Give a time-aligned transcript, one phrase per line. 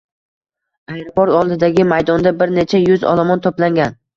[0.93, 3.99] Aeroport oldidagi maydonda bir necha yuz olomon to‘plangan